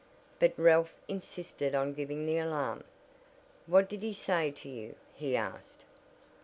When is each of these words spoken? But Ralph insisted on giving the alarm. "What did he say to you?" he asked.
But 0.39 0.55
Ralph 0.57 0.95
insisted 1.07 1.75
on 1.75 1.93
giving 1.93 2.25
the 2.25 2.39
alarm. 2.39 2.85
"What 3.67 3.87
did 3.87 4.01
he 4.01 4.13
say 4.13 4.49
to 4.49 4.67
you?" 4.67 4.95
he 5.13 5.35
asked. 5.37 5.83